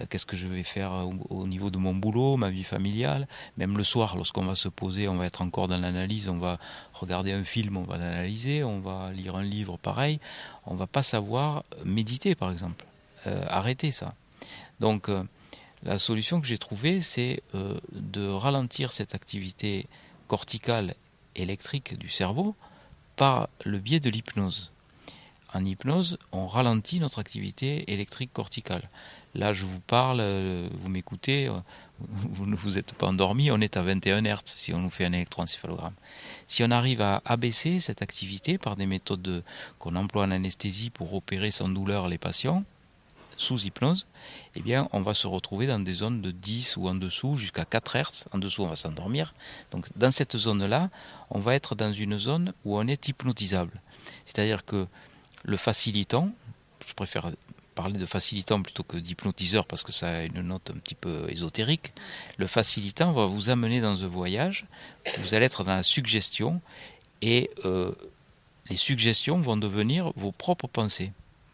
euh, 0.00 0.06
qu'est-ce 0.08 0.26
que 0.26 0.36
je 0.36 0.46
vais 0.46 0.62
faire 0.62 0.92
au, 0.92 1.14
au, 1.30 1.48
niveau 1.48 1.70
de 1.70 1.78
mon 1.78 1.92
boulot, 1.92 2.36
ma 2.36 2.50
vie 2.50 2.62
familiale. 2.62 3.26
Même 3.56 3.76
le 3.76 3.82
soir, 3.82 4.14
lorsqu'on 4.14 4.44
va 4.44 4.54
se 4.54 4.68
poser, 4.68 5.08
on 5.08 5.16
va 5.16 5.26
être 5.26 5.42
encore 5.42 5.66
dans 5.66 5.80
l'analyse, 5.80 6.28
on 6.28 6.38
va 6.38 6.60
regarder 6.92 7.32
un 7.32 7.42
film, 7.42 7.76
on 7.76 7.82
va 7.82 7.96
l'analyser, 7.98 8.62
on 8.62 8.78
va 8.78 9.10
lire 9.10 9.34
un 9.34 9.42
livre 9.42 9.76
pareil. 9.76 10.20
On 10.66 10.76
va 10.76 10.86
pas 10.86 11.02
savoir 11.02 11.64
méditer, 11.84 12.36
par 12.36 12.52
exemple. 12.52 12.86
arrêter 13.26 13.90
ça. 13.90 14.14
Donc, 14.78 15.10
la 15.82 15.98
solution 15.98 16.40
que 16.40 16.46
j'ai 16.46 16.58
trouvée, 16.58 17.00
c'est 17.00 17.42
euh, 17.54 17.78
de 17.92 18.26
ralentir 18.26 18.92
cette 18.92 19.14
activité 19.14 19.86
corticale 20.28 20.94
électrique 21.34 21.98
du 21.98 22.08
cerveau 22.08 22.54
par 23.16 23.48
le 23.64 23.78
biais 23.78 24.00
de 24.00 24.08
l'hypnose. 24.08 24.72
En 25.54 25.64
hypnose, 25.64 26.18
on 26.30 26.46
ralentit 26.46 27.00
notre 27.00 27.18
activité 27.18 27.92
électrique 27.92 28.32
corticale. 28.32 28.88
Là, 29.34 29.52
je 29.52 29.64
vous 29.64 29.80
parle, 29.80 30.20
euh, 30.20 30.68
vous 30.80 30.88
m'écoutez, 30.88 31.48
euh, 31.48 31.52
vous 31.98 32.46
ne 32.46 32.54
vous 32.54 32.78
êtes 32.78 32.94
pas 32.94 33.08
endormi, 33.08 33.50
on 33.50 33.60
est 33.60 33.76
à 33.76 33.82
21 33.82 34.22
Hz 34.22 34.40
si 34.44 34.72
on 34.72 34.78
nous 34.78 34.90
fait 34.90 35.04
un 35.04 35.12
électroencéphalogramme. 35.12 35.94
Si 36.46 36.62
on 36.62 36.70
arrive 36.70 37.02
à 37.02 37.22
abaisser 37.24 37.80
cette 37.80 38.02
activité 38.02 38.56
par 38.56 38.76
des 38.76 38.86
méthodes 38.86 39.42
qu'on 39.78 39.96
emploie 39.96 40.24
en 40.24 40.30
anesthésie 40.30 40.90
pour 40.90 41.12
opérer 41.14 41.50
sans 41.50 41.68
douleur 41.68 42.08
les 42.08 42.18
patients, 42.18 42.64
sous 43.42 43.66
hypnose, 43.66 44.06
eh 44.54 44.60
bien, 44.60 44.88
on 44.92 45.00
va 45.00 45.14
se 45.14 45.26
retrouver 45.26 45.66
dans 45.66 45.78
des 45.78 45.94
zones 45.94 46.22
de 46.22 46.30
10 46.30 46.76
ou 46.76 46.88
en 46.88 46.94
dessous 46.94 47.36
jusqu'à 47.36 47.64
4 47.64 47.96
Hertz. 47.96 48.28
En 48.32 48.38
dessous, 48.38 48.62
on 48.62 48.68
va 48.68 48.76
s'endormir. 48.76 49.34
Donc, 49.70 49.86
dans 49.96 50.10
cette 50.10 50.36
zone-là, 50.36 50.90
on 51.30 51.38
va 51.38 51.54
être 51.54 51.74
dans 51.74 51.92
une 51.92 52.18
zone 52.18 52.52
où 52.64 52.78
on 52.78 52.86
est 52.86 53.08
hypnotisable. 53.08 53.80
C'est-à-dire 54.24 54.64
que 54.64 54.86
le 55.44 55.56
facilitant, 55.56 56.30
je 56.86 56.94
préfère 56.94 57.30
parler 57.74 57.98
de 57.98 58.06
facilitant 58.06 58.62
plutôt 58.62 58.82
que 58.82 58.96
d'hypnotiseur 58.96 59.66
parce 59.66 59.82
que 59.82 59.92
ça 59.92 60.08
a 60.08 60.22
une 60.22 60.42
note 60.42 60.70
un 60.70 60.78
petit 60.78 60.94
peu 60.94 61.26
ésotérique. 61.28 61.92
Le 62.36 62.46
facilitant 62.46 63.12
va 63.12 63.26
vous 63.26 63.50
amener 63.50 63.80
dans 63.80 64.04
un 64.04 64.08
voyage, 64.08 64.66
vous 65.18 65.34
allez 65.34 65.46
être 65.46 65.64
dans 65.64 65.74
la 65.74 65.82
suggestion 65.82 66.60
et 67.22 67.50
euh, 67.64 67.92
les 68.68 68.76
suggestions 68.76 69.40
vont 69.40 69.56
devenir 69.56 70.12
vos 70.16 70.32
propres 70.32 70.68
pensées, 70.68 71.12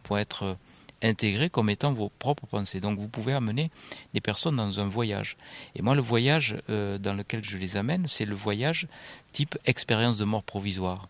vont 0.09 0.16
être 0.16 0.57
intégrés 1.02 1.50
comme 1.50 1.71
étant 1.71 1.93
vos 1.93 2.11
propres 2.19 2.47
pensées. 2.47 2.81
Donc 2.81 2.99
vous 2.99 3.09
pouvez 3.09 3.33
amener 3.33 3.71
les 4.14 4.21
personnes 4.21 4.57
dans 4.57 4.81
un 4.81 4.88
voyage. 4.88 5.37
Et 5.75 5.83
moi, 5.83 5.95
le 5.95 6.00
voyage 6.00 6.57
euh, 6.71 6.99
dans 6.99 7.14
lequel 7.14 7.45
je 7.45 7.57
les 7.57 7.76
amène, 7.76 8.07
c'est 8.07 8.25
le 8.25 8.35
voyage 8.35 8.88
type 9.33 9.59
expérience 9.64 10.19
de 10.19 10.25
mort 10.25 10.43
provisoire. 10.43 11.09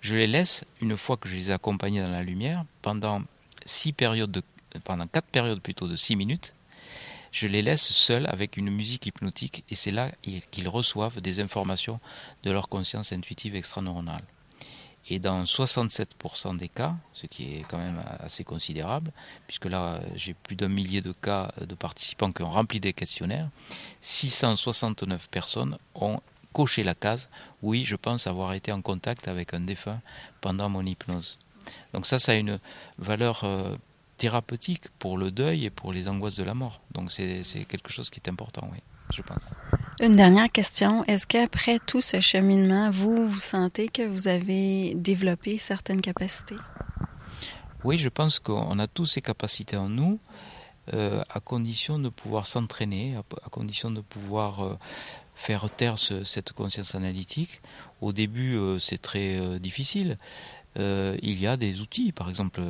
Je 0.00 0.16
les 0.16 0.26
laisse, 0.26 0.64
une 0.80 0.96
fois 0.96 1.16
que 1.16 1.28
je 1.28 1.36
les 1.36 1.50
ai 1.50 1.52
accompagnés 1.52 2.00
dans 2.00 2.10
la 2.10 2.22
lumière, 2.22 2.64
pendant 2.82 3.22
six 3.66 3.92
périodes 3.92 4.30
de, 4.30 4.42
pendant 4.84 5.06
quatre 5.06 5.26
périodes 5.26 5.60
plutôt 5.60 5.88
de 5.88 5.96
six 5.96 6.16
minutes, 6.16 6.54
je 7.32 7.46
les 7.46 7.62
laisse 7.62 7.82
seuls 7.82 8.26
avec 8.28 8.56
une 8.56 8.70
musique 8.70 9.06
hypnotique 9.06 9.64
et 9.70 9.74
c'est 9.74 9.92
là 9.92 10.10
qu'ils 10.50 10.68
reçoivent 10.68 11.20
des 11.20 11.40
informations 11.40 12.00
de 12.42 12.50
leur 12.50 12.68
conscience 12.68 13.12
intuitive 13.12 13.54
extraneuronale. 13.54 14.22
Et 15.08 15.18
dans 15.18 15.42
67% 15.44 16.56
des 16.56 16.68
cas, 16.68 16.94
ce 17.12 17.26
qui 17.26 17.54
est 17.54 17.64
quand 17.68 17.78
même 17.78 18.00
assez 18.20 18.44
considérable, 18.44 19.12
puisque 19.46 19.66
là 19.66 20.00
j'ai 20.14 20.34
plus 20.34 20.56
d'un 20.56 20.68
millier 20.68 21.00
de 21.00 21.12
cas 21.12 21.52
de 21.60 21.74
participants 21.74 22.30
qui 22.30 22.42
ont 22.42 22.50
rempli 22.50 22.80
des 22.80 22.92
questionnaires, 22.92 23.48
669 24.02 25.28
personnes 25.28 25.78
ont 25.94 26.20
coché 26.52 26.82
la 26.82 26.94
case 26.94 27.28
oui, 27.62 27.84
je 27.84 27.96
pense 27.96 28.26
avoir 28.26 28.52
été 28.54 28.72
en 28.72 28.80
contact 28.80 29.28
avec 29.28 29.54
un 29.54 29.60
défunt 29.60 30.00
pendant 30.40 30.68
mon 30.68 30.84
hypnose. 30.84 31.38
Donc 31.92 32.06
ça, 32.06 32.18
ça 32.18 32.32
a 32.32 32.34
une 32.36 32.58
valeur 32.98 33.44
euh, 33.44 33.76
thérapeutique 34.16 34.88
pour 34.98 35.18
le 35.18 35.30
deuil 35.30 35.66
et 35.66 35.70
pour 35.70 35.92
les 35.92 36.08
angoisses 36.08 36.36
de 36.36 36.44
la 36.44 36.54
mort. 36.54 36.80
Donc 36.92 37.12
c'est 37.12 37.42
quelque 37.68 37.90
chose 37.90 38.10
qui 38.10 38.20
est 38.20 38.28
important, 38.28 38.68
oui, 38.72 38.78
je 39.12 39.22
pense. 39.22 39.50
Une 40.02 40.16
dernière 40.16 40.50
question. 40.50 41.04
Est-ce 41.04 41.26
qu'après 41.26 41.78
tout 41.78 42.00
ce 42.00 42.20
cheminement, 42.20 42.88
vous, 42.90 43.28
vous 43.28 43.38
sentez 43.38 43.88
que 43.88 44.00
vous 44.00 44.28
avez 44.28 44.94
développé 44.94 45.58
certaines 45.58 46.00
capacités? 46.00 46.56
Oui, 47.84 47.98
je 47.98 48.08
pense 48.08 48.38
qu'on 48.38 48.78
a 48.78 48.86
tous 48.86 49.04
ces 49.04 49.20
capacités 49.20 49.76
en 49.76 49.90
nous, 49.90 50.18
euh, 50.94 51.22
à 51.28 51.40
condition 51.40 51.98
de 51.98 52.08
pouvoir 52.08 52.46
s'entraîner, 52.46 53.14
à, 53.14 53.50
condition 53.50 53.90
de 53.90 54.00
pouvoir 54.00 54.64
euh, 54.64 54.78
faire 55.34 55.68
taire 55.68 55.98
cette 55.98 56.54
conscience 56.54 56.94
analytique. 56.94 57.60
Au 58.00 58.14
début, 58.14 58.56
euh, 58.56 58.78
c'est 58.78 59.02
très 59.02 59.58
difficile. 59.58 60.16
Il 60.76 61.38
y 61.38 61.46
a 61.46 61.58
des 61.58 61.82
outils. 61.82 62.12
Par 62.12 62.30
exemple, 62.30 62.62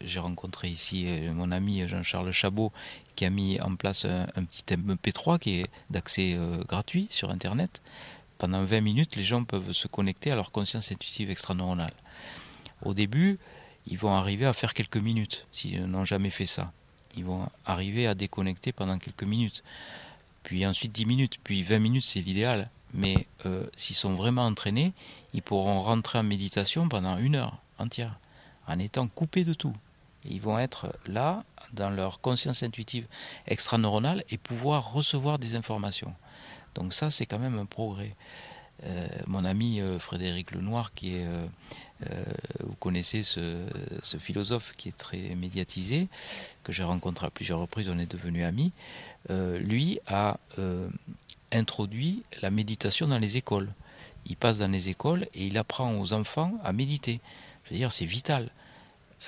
j'ai 0.00 0.20
rencontré 0.20 0.68
ici 0.68 1.04
mon 1.34 1.50
ami 1.50 1.86
Jean-Charles 1.86 2.30
Chabot 2.30 2.72
qui 3.16 3.24
a 3.24 3.30
mis 3.30 3.60
en 3.60 3.76
place 3.76 4.04
un, 4.04 4.44
petit 4.44 4.64
MP3 4.68 5.38
qui 5.38 5.60
est 5.60 5.66
d'accès 5.90 6.36
gratuit 6.68 7.06
sur 7.10 7.30
Internet. 7.30 7.80
Pendant 8.38 8.64
20 8.64 8.80
minutes, 8.80 9.16
les 9.16 9.22
gens 9.22 9.44
peuvent 9.44 9.72
se 9.72 9.86
connecter 9.86 10.30
à 10.30 10.36
leur 10.36 10.50
conscience 10.52 10.90
intuitive 10.90 11.30
extraneuronale. 11.30 11.92
Au 12.82 12.94
début, 12.94 13.38
ils 13.86 13.98
vont 13.98 14.14
arriver 14.14 14.46
à 14.46 14.52
faire 14.52 14.74
quelques 14.74 14.96
minutes 14.96 15.46
s'ils 15.52 15.84
n'ont 15.84 16.04
jamais 16.04 16.30
fait 16.30 16.46
ça. 16.46 16.72
Ils 17.16 17.24
vont 17.24 17.48
arriver 17.64 18.06
à 18.06 18.14
déconnecter 18.14 18.72
pendant 18.72 18.98
quelques 18.98 19.24
minutes. 19.24 19.62
Puis 20.42 20.66
ensuite 20.66 20.92
10 20.92 21.06
minutes, 21.06 21.38
puis 21.42 21.62
20 21.62 21.78
minutes, 21.78 22.04
c'est 22.04 22.20
l'idéal. 22.20 22.68
Mais 22.92 23.26
s'ils 23.76 23.96
sont 23.96 24.14
vraiment 24.14 24.46
entraînés, 24.46 24.92
ils 25.32 25.42
pourront 25.42 25.82
rentrer 25.82 26.18
en 26.18 26.22
méditation 26.22 26.88
pendant 26.88 27.18
une 27.18 27.34
heure 27.34 27.58
entière, 27.78 28.18
en 28.68 28.78
étant 28.78 29.08
coupés 29.08 29.44
de 29.44 29.52
tout. 29.52 29.74
Ils 30.24 30.40
vont 30.40 30.58
être 30.58 30.94
là, 31.06 31.44
dans 31.72 31.90
leur 31.90 32.20
conscience 32.20 32.62
intuitive 32.62 33.06
extraneuronale, 33.46 34.24
et 34.30 34.38
pouvoir 34.38 34.92
recevoir 34.92 35.38
des 35.38 35.56
informations. 35.56 36.14
Donc 36.74 36.92
ça, 36.92 37.10
c'est 37.10 37.26
quand 37.26 37.38
même 37.38 37.58
un 37.58 37.66
progrès. 37.66 38.14
Euh, 38.84 39.06
mon 39.26 39.44
ami 39.44 39.80
euh, 39.80 39.98
Frédéric 39.98 40.50
Lenoir, 40.50 40.94
qui 40.94 41.16
est, 41.16 41.26
euh, 41.26 42.24
vous 42.60 42.74
connaissez 42.74 43.22
ce, 43.22 43.66
philosophe 44.18 44.74
qui 44.76 44.88
est 44.88 44.96
très 44.96 45.34
médiatisé, 45.34 46.08
que 46.64 46.72
j'ai 46.72 46.82
rencontré 46.82 47.26
à 47.26 47.30
plusieurs 47.30 47.60
reprises, 47.60 47.88
on 47.88 47.98
est 47.98 48.10
devenus 48.10 48.44
amis, 48.44 48.72
lui 49.30 50.00
a 50.06 50.38
introduit 51.52 52.24
la 52.42 52.50
méditation 52.50 53.06
dans 53.06 53.18
les 53.18 53.36
écoles 53.36 53.72
il 54.26 54.36
passe 54.36 54.58
dans 54.58 54.70
les 54.70 54.88
écoles 54.88 55.26
et 55.34 55.46
il 55.46 55.58
apprend 55.58 55.98
aux 55.98 56.12
enfants 56.12 56.54
à 56.64 56.72
méditer. 56.72 57.20
C'est 57.90 58.04
vital. 58.04 58.50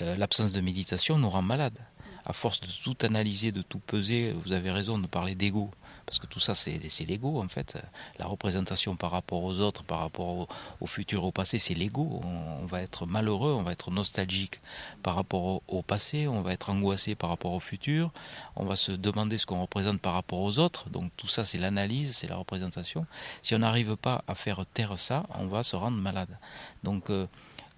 Euh, 0.02 0.16
l'absence 0.16 0.52
de 0.52 0.60
méditation 0.60 1.18
nous 1.18 1.30
rend 1.30 1.42
malades. 1.42 1.78
À 2.24 2.32
force 2.32 2.60
de 2.60 2.66
tout 2.82 2.96
analyser, 3.02 3.52
de 3.52 3.62
tout 3.62 3.78
peser, 3.78 4.32
vous 4.44 4.52
avez 4.52 4.72
raison 4.72 4.98
de 4.98 5.06
parler 5.06 5.36
d'ego. 5.36 5.70
Parce 6.06 6.20
que 6.20 6.26
tout 6.26 6.38
ça, 6.38 6.54
c'est 6.54 7.04
l'ego, 7.04 7.40
en 7.40 7.48
fait. 7.48 7.78
La 8.18 8.26
représentation 8.26 8.94
par 8.94 9.10
rapport 9.10 9.42
aux 9.42 9.58
autres, 9.60 9.82
par 9.82 9.98
rapport 9.98 10.48
au, 10.80 10.86
futur, 10.86 11.24
au 11.24 11.32
passé, 11.32 11.58
c'est 11.58 11.74
l'ego. 11.74 12.20
On, 12.24 12.64
va 12.66 12.80
être 12.82 13.06
malheureux, 13.06 13.52
on 13.52 13.62
va 13.62 13.72
être 13.72 13.90
nostalgique 13.90 14.60
par 15.02 15.16
rapport 15.16 15.62
au, 15.66 15.82
passé, 15.82 16.28
on 16.28 16.42
va 16.42 16.52
être 16.52 16.70
angoissé 16.70 17.16
par 17.16 17.30
rapport 17.30 17.52
au 17.52 17.60
futur, 17.60 18.12
on 18.54 18.64
va 18.64 18.76
se 18.76 18.92
demander 18.92 19.36
ce 19.36 19.46
qu'on 19.46 19.60
représente 19.60 20.00
par 20.00 20.14
rapport 20.14 20.40
aux 20.40 20.58
autres. 20.60 20.88
Donc 20.90 21.10
tout 21.16 21.28
ça, 21.28 21.44
c'est 21.44 21.58
l'analyse, 21.58 22.16
c'est 22.16 22.28
la 22.28 22.36
représentation. 22.36 23.06
Si 23.42 23.54
on 23.54 23.58
n'arrive 23.58 23.96
pas 23.96 24.24
à 24.28 24.36
faire 24.36 24.64
taire 24.66 24.98
ça, 24.98 25.26
on 25.38 25.46
va 25.46 25.64
se 25.64 25.74
rendre 25.74 25.96
malade. 25.96 26.38
Donc 26.84 27.10
euh, 27.10 27.26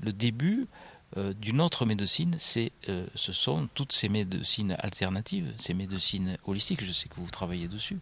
le 0.01 0.13
début, 0.13 0.69
euh, 1.17 1.33
d'une 1.33 1.61
autre 1.61 1.87
médecine, 1.87 2.37
c'est, 2.39 2.71
euh, 2.91 3.07
ce 3.15 3.33
sont 3.33 3.69
toutes 3.75 3.93
ces 3.93 4.11
médecines 4.11 4.77
alternatives, 4.79 5.53
ces 5.57 5.73
médecines 5.73 6.37
holistiques, 6.45 6.85
je 6.85 6.93
sais 6.93 7.09
que 7.09 7.15
vous 7.17 7.31
travaillez 7.31 7.67
dessus, 7.67 7.99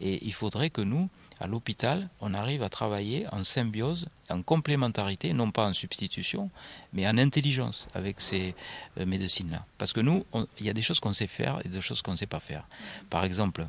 et 0.00 0.24
il 0.24 0.32
faudrait 0.32 0.70
que 0.70 0.80
nous, 0.80 1.10
à 1.38 1.46
l'hôpital, 1.46 2.08
on 2.22 2.32
arrive 2.32 2.62
à 2.62 2.70
travailler 2.70 3.26
en 3.30 3.44
symbiose, 3.44 4.06
en 4.30 4.42
complémentarité, 4.42 5.34
non 5.34 5.50
pas 5.50 5.66
en 5.66 5.74
substitution, 5.74 6.50
mais 6.94 7.06
en 7.06 7.18
intelligence 7.18 7.88
avec 7.94 8.22
ces 8.22 8.54
euh, 8.98 9.04
médecines-là. 9.04 9.66
Parce 9.76 9.92
que 9.92 10.00
nous, 10.00 10.24
il 10.58 10.64
y 10.64 10.70
a 10.70 10.74
des 10.74 10.82
choses 10.82 11.00
qu'on 11.00 11.12
sait 11.12 11.26
faire 11.26 11.60
et 11.64 11.68
des 11.68 11.82
choses 11.82 12.00
qu'on 12.00 12.12
ne 12.12 12.16
sait 12.16 12.26
pas 12.26 12.40
faire. 12.40 12.66
Par 13.10 13.24
exemple, 13.24 13.66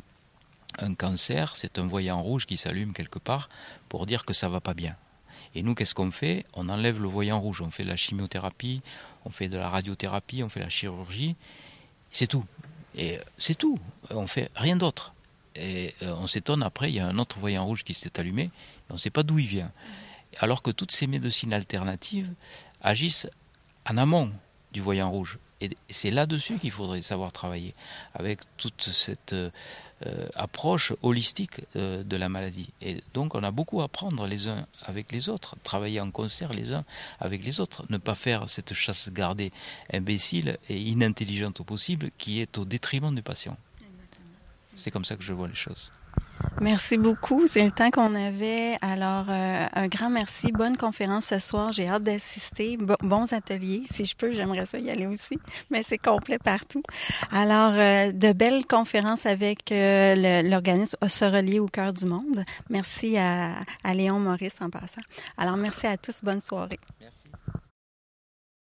un 0.80 0.94
cancer, 0.94 1.58
c'est 1.58 1.78
un 1.78 1.88
voyant 1.88 2.22
rouge 2.22 2.46
qui 2.46 2.56
s'allume 2.56 2.94
quelque 2.94 3.20
part 3.20 3.50
pour 3.90 4.06
dire 4.06 4.24
que 4.24 4.34
ça 4.34 4.48
va 4.48 4.62
pas 4.62 4.74
bien. 4.74 4.96
Et 5.56 5.64
nous, 5.64 5.76
qu'est-ce 5.76 5.96
qu'on 5.96 6.12
fait? 6.12 6.46
On 6.54 6.70
enlève 6.70 7.02
le 7.02 7.08
voyant 7.08 7.40
rouge, 7.40 7.62
on 7.62 7.72
fait 7.72 7.84
de 7.84 7.90
la 7.90 7.96
chimiothérapie, 7.96 8.82
on 9.26 9.30
fait 9.30 9.50
de 9.50 9.58
la 9.58 9.70
radiothérapie, 9.70 10.44
on 10.44 10.50
fait 10.50 10.60
la 10.60 10.70
chirurgie, 10.70 11.36
c'est 12.12 12.28
tout. 12.28 12.46
Et 12.96 13.20
c'est 13.38 13.56
tout, 13.56 13.80
on 14.10 14.28
fait 14.28 14.50
rien 14.56 14.76
d'autre. 14.76 15.14
Et 15.56 15.94
euh, 16.04 16.14
on 16.20 16.28
s'étonne 16.28 16.64
après, 16.64 16.90
il 16.90 16.96
y 16.96 17.00
a 17.00 17.08
un 17.08 17.18
autre 17.18 17.40
voyant 17.40 17.66
rouge 17.66 17.84
qui 17.84 17.94
s'est 17.94 18.20
allumé, 18.20 18.44
et 18.44 18.52
on 18.92 18.94
ne 18.96 19.00
sait 19.00 19.10
pas 19.10 19.24
d'où 19.24 19.40
il 19.40 19.48
vient. 19.48 19.72
Alors 20.40 20.62
que 20.62 20.72
toutes 20.72 20.92
ces 20.92 21.08
médecines 21.08 21.54
alternatives 21.54 22.32
agissent 22.82 23.28
en 23.90 23.98
amont 23.98 24.32
du 24.72 24.82
voyant 24.82 25.10
rouge. 25.10 25.40
Et 25.62 25.72
c'est 25.90 26.12
là-dessus 26.12 26.60
qu'il 26.60 26.72
faudrait 26.72 27.02
savoir 27.02 27.32
travailler, 27.32 27.74
avec 28.14 28.42
toute 28.58 28.90
cette 28.92 29.34
euh, 29.34 29.50
euh, 29.50 29.52
approche 30.36 30.94
holistique 31.02 31.62
euh, 31.76 32.04
de 32.04 32.16
la 32.18 32.30
maladie. 32.30 32.70
Et 32.82 33.04
donc 33.14 33.36
on 33.36 33.44
a 33.44 33.52
beaucoup 33.52 33.82
à 33.82 33.86
apprendre 33.86 34.28
les 34.28 34.48
uns 34.48 34.68
avec 34.84 35.12
les 35.12 35.30
autres, 35.30 35.56
travailler 35.64 36.00
en 36.00 36.12
concert 36.12 36.54
les 36.54 36.72
uns 36.72 36.86
avec 37.20 37.44
les 37.44 37.60
autres, 37.60 37.84
ne 37.90 37.98
pas 37.98 38.16
faire 38.16 38.48
cette 38.48 38.74
chasse 38.74 39.10
gardée 39.10 39.52
imbécile 39.92 40.58
et 40.70 40.80
inintelligente 40.80 41.60
au 41.62 41.64
possible 41.64 42.12
qui 42.18 42.42
est 42.42 42.58
au 42.58 42.66
détriment 42.66 43.14
du 43.14 43.24
patient. 43.24 43.58
C'est 44.76 44.92
comme 44.92 45.06
ça 45.06 45.16
que 45.16 45.24
je 45.24 45.34
vois 45.34 45.48
les 45.48 45.56
choses. 45.56 45.92
Merci 46.60 46.98
beaucoup. 46.98 47.46
C'est 47.46 47.64
le 47.64 47.72
temps 47.72 47.92
qu'on 47.92 48.16
avait. 48.16 48.78
Alors, 48.82 49.26
euh, 49.30 49.66
un 49.74 49.88
grand 49.88 50.10
merci. 50.10 50.52
Bonne 50.52 50.76
conférence 50.76 51.28
ce 51.28 51.40
soir. 51.40 51.72
J'ai 51.72 51.88
hâte 51.88 52.04
d'assister. 52.04 52.78
bons 53.02 53.32
ateliers. 53.32 53.84
Si 53.90 54.06
je 54.06 54.16
peux, 54.16 54.32
j'aimerais 54.32 54.66
ça 54.66 54.80
y 54.80 54.90
aller 54.90 55.06
aussi. 55.06 55.38
Mais 55.70 55.84
c'est 55.84 56.00
complet 56.00 56.40
partout. 56.40 56.82
Alors, 57.32 57.74
euh, 57.74 58.12
de 58.12 58.34
belles 58.34 58.66
conférences 58.66 59.26
avec 59.26 59.72
euh, 59.72 60.42
l'organisme 60.42 60.98
Se 61.08 61.26
relier 61.26 61.60
au 61.60 61.68
cœur 61.68 61.94
du 61.94 62.06
monde. 62.06 62.44
Merci 62.70 63.18
à, 63.18 63.54
à 63.84 63.94
Léon 63.94 64.20
Maurice 64.20 64.56
en 64.60 64.70
passant. 64.70 65.02
Alors, 65.38 65.58
merci 65.58 65.86
à 65.86 65.98
tous. 65.98 66.22
Bonne 66.24 66.42
soirée. 66.42 66.80
Merci. 67.00 67.27